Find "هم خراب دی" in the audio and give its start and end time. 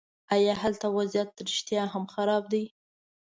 1.93-2.63